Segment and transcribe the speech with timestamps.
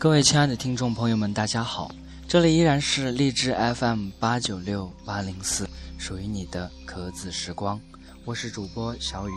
[0.00, 1.94] 各位亲爱的听众朋友们，大家好，
[2.26, 5.68] 这里依然是荔枝 FM 八九六八零四，
[5.98, 7.78] 属于你的壳子时光，
[8.24, 9.32] 我是主播小雨。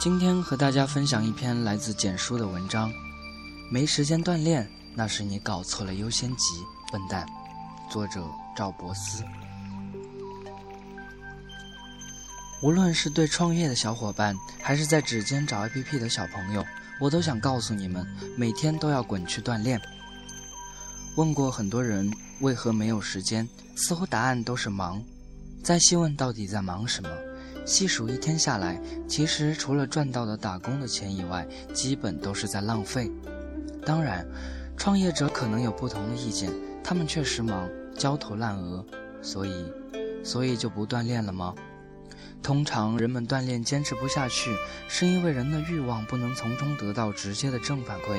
[0.00, 2.92] 今天和大家分享一篇来自简书的文章，
[3.70, 7.24] 没时间锻炼，那是你搞错了优先级，笨蛋。
[7.88, 8.24] 作者
[8.56, 9.22] 赵博思。
[12.60, 16.64] 无论是对创业的小伙伴，还是在指尖找 APP 的小朋友，
[17.00, 18.04] 我都想告诉你们，
[18.36, 19.80] 每天都要滚去锻炼。
[21.14, 25.00] 问过很多人为何没有时间，似乎答案都是忙。
[25.62, 27.08] 再细问到底在忙什么，
[27.64, 33.08] 细数一天下来，其实除了赚到的打工的钱以外，基本都是在浪费。
[33.86, 34.26] 当然，
[34.76, 36.50] 创业者可能有不同的意见，
[36.82, 38.84] 他们确实忙，焦头烂额，
[39.22, 39.72] 所以，
[40.24, 41.54] 所以就不锻炼了吗？
[42.48, 44.56] 通常人们锻炼坚持不下去，
[44.88, 48.18] 是因为人的欲望不能从中得到直接的正反馈。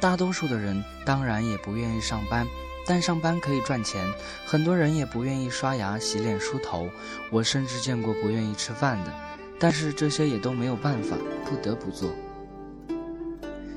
[0.00, 2.46] 大多数的人当然也不愿意上班，
[2.86, 4.02] 但上班可以赚钱。
[4.46, 6.88] 很多人也不愿意刷牙、洗脸、梳头。
[7.30, 9.12] 我甚至见过不愿意吃饭的，
[9.60, 12.10] 但是这些也都没有办法，不得不做。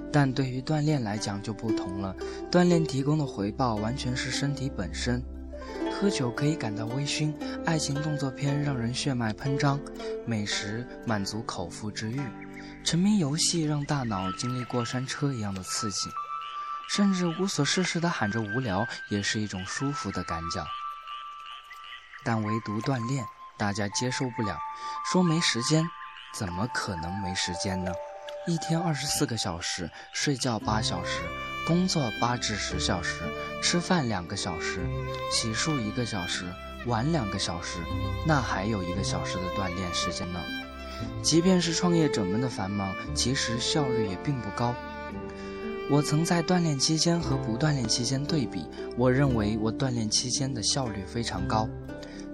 [0.09, 2.15] 但对于锻炼来讲就不同了，
[2.49, 5.21] 锻炼提供的回报完全是身体本身。
[5.91, 7.31] 喝酒可以感到微醺，
[7.65, 9.79] 爱情动作片让人血脉喷张，
[10.25, 12.19] 美食满足口腹之欲，
[12.83, 16.09] 沉迷游戏让大脑经历过山车一样的刺激，
[16.89, 20.65] 甚至无所事事的喊着无聊也是一种舒服的感觉。
[22.23, 23.25] 但唯独锻炼，
[23.57, 24.57] 大家接受不了，
[25.11, 25.87] 说没时间，
[26.33, 27.91] 怎么可能没时间呢？
[28.47, 31.21] 一天二十四个小时，睡觉八小时。
[31.67, 33.21] 工作八至十小时，
[33.61, 34.79] 吃饭两个小时，
[35.31, 36.51] 洗漱一个小时，
[36.87, 37.79] 晚两个小时，
[38.25, 40.39] 那还有一个小时的锻炼时间呢。
[41.21, 44.73] 即便是创业者们的繁忙，其实效率也并不高。
[45.89, 48.65] 我曾在锻炼期间和不锻炼期间对比，
[48.97, 51.67] 我认为我锻炼期间的效率非常高，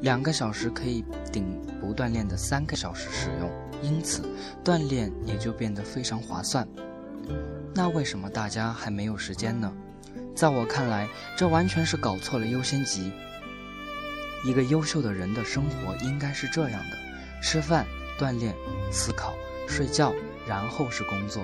[0.02, 3.50] 两个小时可以顶不锻炼的三个小时使用，
[3.82, 4.22] 因此
[4.64, 6.68] 锻炼也就变得非常划算。
[7.74, 9.72] 那为什么大家还没有时间呢？
[10.36, 13.12] 在我看来，这完全是搞错了优先级。
[14.48, 16.98] 一个优秀的人的生活应该是这样的：
[17.44, 17.86] 吃饭、
[18.18, 18.56] 锻炼、
[18.90, 19.34] 思考、
[19.68, 20.14] 睡觉，
[20.48, 21.44] 然后是工作。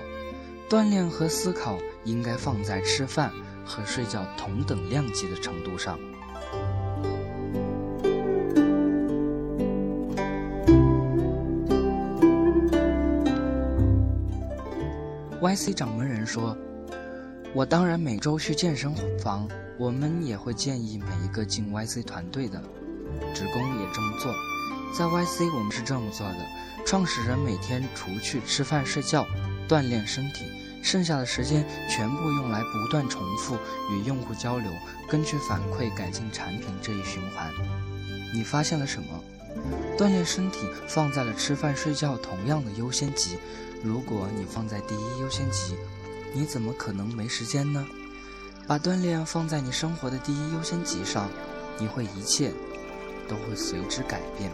[0.69, 3.29] 锻炼和思考应该放在吃饭
[3.65, 5.99] 和睡觉同等量级的程度上。
[15.41, 16.57] YC 掌门人说
[17.53, 19.45] ：“我当然每周去健身房，
[19.77, 22.63] 我们也会建议每一个进 YC 团队的
[23.33, 24.33] 职工也这么做。
[24.95, 26.45] 在 YC 我们是这么做的：
[26.85, 29.25] 创始人每天除去吃饭、睡觉、
[29.67, 30.45] 锻炼身体，
[30.83, 33.57] 剩下的时间全部用来不断重复
[33.91, 34.71] 与用户交流，
[35.09, 37.51] 根据反馈改进产品这一循环。
[38.33, 39.23] 你发现了什么？
[39.97, 43.37] 锻炼身体放在了吃饭、睡觉同样的优先级。”
[43.83, 45.75] 如果你放在第一优先级，
[46.33, 47.85] 你怎么可能没时间呢？
[48.65, 51.29] 把锻炼放在你生活的第一优先级上，
[51.77, 52.53] 你会一切
[53.27, 54.51] 都会随之改变。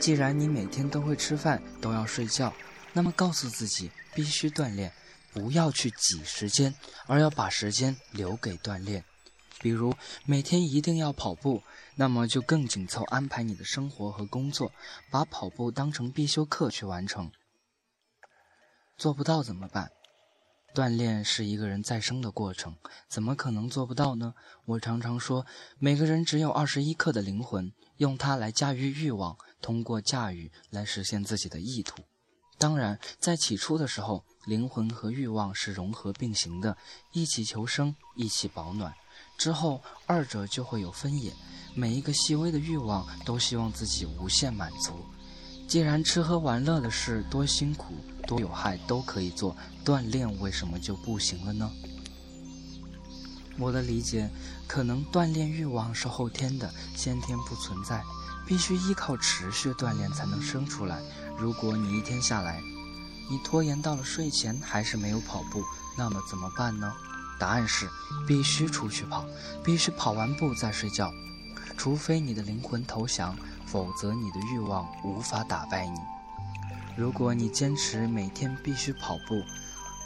[0.00, 2.52] 既然你每天都会吃饭，都要睡觉，
[2.92, 4.92] 那么告诉自己必须锻炼，
[5.32, 6.74] 不要去挤时间，
[7.06, 9.04] 而要把时间留给锻炼。
[9.60, 9.94] 比如
[10.26, 11.62] 每天一定要跑步，
[11.94, 14.70] 那么就更紧凑安排你的生活和工作，
[15.10, 17.30] 把跑步当成必修课去完成。
[18.98, 19.90] 做不到怎么办？
[20.74, 22.74] 锻炼是一个人再生的过程，
[23.08, 24.34] 怎么可能做不到呢？
[24.64, 25.46] 我常常说，
[25.78, 32.02] 每个人只有二十一克的灵魂，用它来驾驭欲望，通过驾驭来实现自己的意图。
[32.58, 36.76] 当然，在起初的时候，灵魂和欲望是融合并行的，
[37.12, 38.92] 一起求生，一起保暖。
[39.38, 41.32] 之后，二者就会有分野。
[41.76, 45.04] 每一个细微的欲望，都希望自己无限满足。
[45.68, 47.94] 既然吃喝玩乐的事多辛苦
[48.26, 51.70] 多有害都可以做，锻炼为什么就不行了呢？
[53.58, 54.28] 我的理解，
[54.66, 58.02] 可能锻炼欲望是后天的，先天不存在，
[58.46, 61.00] 必须依靠持续锻炼才能生出来。
[61.38, 62.60] 如果你一天下来，
[63.30, 65.62] 你拖延到了睡前还是没有跑步，
[65.96, 66.92] 那么怎么办呢？
[67.38, 67.88] 答案是
[68.26, 69.24] 必须出去跑，
[69.62, 71.12] 必须跑完步再睡觉，
[71.76, 73.36] 除非你的灵魂投降。
[73.66, 76.13] 否则，你的欲望无法打败你。
[76.96, 79.42] 如果你坚持每天必须跑步，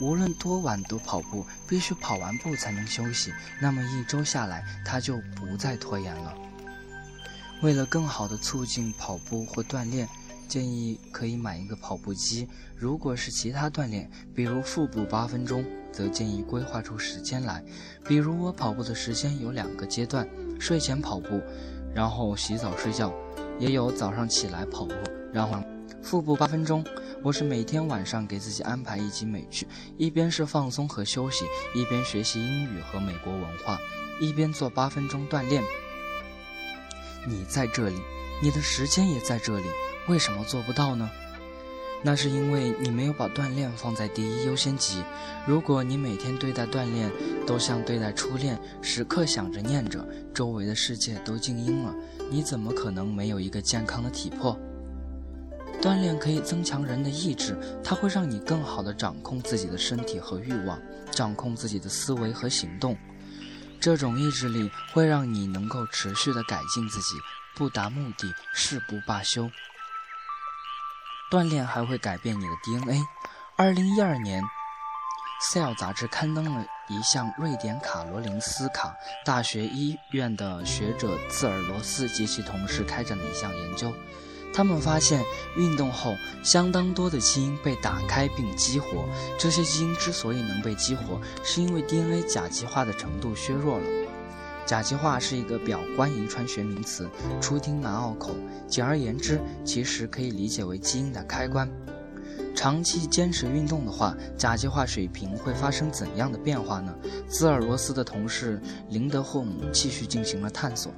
[0.00, 6.35] 无论多晚都跑步，必须跑完步才能休息，那么一周下来，他就不再拖延了。
[7.61, 10.08] 为了更好的促进跑步或锻炼，
[10.46, 12.49] 建议可以买一个跑步机。
[12.76, 17.62] 如果是其他锻炼，比如腹部八分钟，则建议规划出时间来。
[18.06, 20.26] 比如我跑步的时间有两个阶段：
[20.58, 21.43] 睡前跑步，
[21.93, 23.11] 然后洗澡睡觉；
[23.58, 24.94] 也有早上起来跑步，
[25.32, 25.61] 然后
[26.03, 26.85] 腹部八分钟。
[27.23, 29.67] 我是每天晚上给自己安排一集美剧，
[29.97, 33.79] 一边是放松和休息，一边学习英语和美国文化，
[34.21, 35.62] 一边做八分钟锻炼。
[37.27, 37.97] 你在这里，
[38.43, 39.67] 你的时间也在这里，
[40.06, 41.11] 为什么做不到呢？
[42.00, 45.03] 那是因为你没有把锻炼放在第一优先级。
[45.45, 47.11] 如果你每天对待锻炼
[47.45, 51.93] 都像对待初恋，时刻想着念着，周围的世界都静音了，
[52.31, 54.56] 你怎么可能没有一个健康的体魄？
[55.81, 60.79] 锻炼可以增强人的意志，它会让你更好地掌控自己的身体和欲望，
[61.13, 62.97] 掌控自己的思维和行动。
[63.81, 67.15] 这种意志力会让你能够持续地改进自己，
[67.55, 69.49] 不达目的誓不罢休。
[71.31, 73.01] 锻炼还会改变你的 DNA。
[73.57, 74.43] 二零一二年，
[75.41, 83.93] 《Cell》杂志刊登了一项瑞典卡罗林斯卡大学医院的学者兹尔罗斯及其同事开展的一项研究。
[84.59, 85.25] 他们发现，
[85.55, 89.09] 运动后相当多的基因被打开并激活。
[89.39, 93.85] 这些基因之所以能被激活，是因为 DNA 甲基化的程度削弱了。
[94.67, 97.09] 甲基化是一个表观遗传学名词，
[97.41, 98.35] 初听难拗口。
[98.67, 101.71] 简而言之，其实可以理解为基因的开关。
[102.53, 106.93] 长期坚持运动的话，甲基化水平会发生怎样的变化呢？
[107.29, 110.93] 兹尔罗斯的同事林德霍姆继续进行了探索。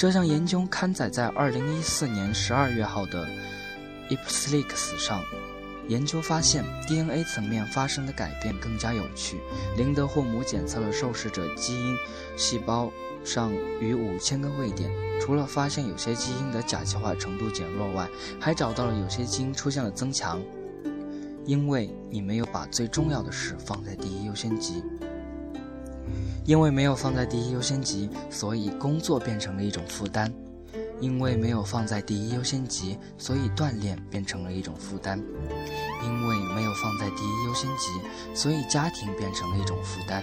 [0.00, 3.26] 这项研究刊载在2014年12月号的
[4.08, 4.64] 《Ipslix》
[4.98, 5.22] 上。
[5.88, 9.42] 研究发现，DNA 层面发生的改变更加有趣。
[9.76, 11.94] 林德霍姆检测了受试者基因
[12.34, 12.90] 细胞
[13.22, 18.08] 上逾五千个位点，除了发现有些基因的甲基化程度减弱外，
[18.40, 20.40] 还找到了有些基因出现了增强。
[21.44, 24.82] 因为你没有把最重要的事放在第一优先级。
[26.44, 30.28] 因为没有放在第一优先级，所以工作变成了一种负担；
[31.00, 35.18] 因为没有放在第一优先级，所以锻炼变成了一种负担；
[36.02, 37.88] 因为没有放在第一优先级，
[38.34, 40.22] 所以家庭变成了一种负担；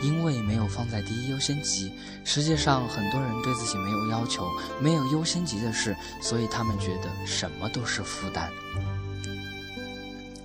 [0.00, 1.92] 因为没有放在第一优先级，
[2.24, 8.50] 实际上很多人对自己没有要求、没有优先级的事，所以他们觉得什么都是负担。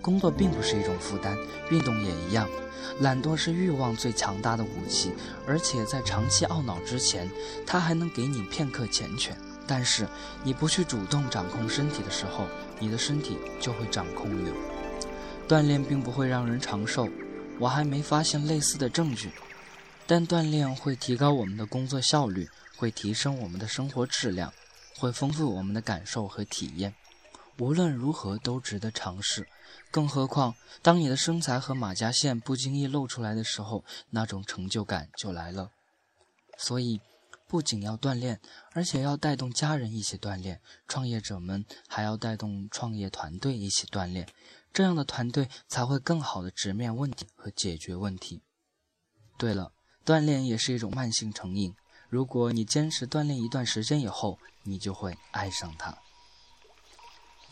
[0.03, 1.35] 工作并不是一种负担，
[1.71, 2.47] 运动也一样。
[2.99, 5.13] 懒惰是欲望最强大的武器，
[5.47, 7.31] 而且在长期懊恼之前，
[7.65, 9.29] 它还能给你片刻缱绻。
[9.65, 10.05] 但是
[10.43, 12.45] 你不去主动掌控身体的时候，
[12.79, 14.51] 你的身体就会掌控你。
[15.47, 17.07] 锻炼并不会让人长寿，
[17.57, 19.31] 我还没发现类似的证据。
[20.05, 24.51] 但锻炼会提高我们的工作效率，会提升我们的生活质量，
[24.97, 26.93] 会丰富我们的感受和体验。
[27.59, 29.47] 无论如何都值得尝试，
[29.91, 35.71] 更何况当你的身材和马甲线不经意露出来的时候，那种成就感就来了。
[36.57, 36.99] 所以，
[37.47, 38.39] 不仅要锻炼，
[38.73, 44.27] 而且要带动家人一起锻炼，创业者们还要带动创业团队一起锻炼，
[44.71, 48.41] 这样的团队才会更好的直面问题和解决问题。
[49.37, 49.71] 对了，
[50.05, 51.75] 锻炼也是一种慢性成瘾，
[52.09, 56.02] 如果你坚持锻炼一段时间以后，你就会爱上它。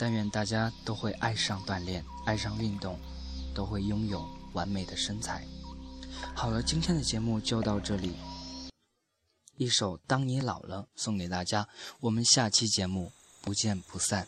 [0.01, 2.99] 但愿大家都会爱上锻炼，爱上运动，
[3.53, 5.45] 都会拥有完美的身材。
[6.33, 8.15] 好了，今天的节目就到这里。
[9.57, 13.11] 一首《当你老了》送给大家，我们下期节目
[13.43, 14.27] 不见不散。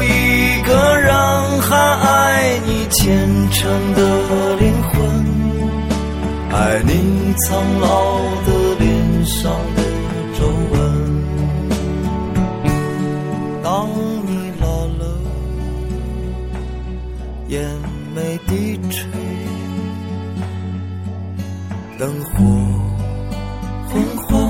[0.00, 1.12] 有一个人
[1.60, 4.98] 还爱你虔诚的灵魂，
[6.50, 9.82] 爱你苍老的脸上的
[10.38, 10.74] 皱纹。
[13.62, 13.90] 当
[14.26, 15.04] 你老了，
[17.48, 17.60] 眼
[18.14, 19.06] 眉低垂，
[21.98, 22.32] 灯火
[23.90, 24.49] 昏黄